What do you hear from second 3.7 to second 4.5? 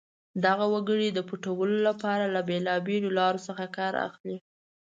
کار اخلي.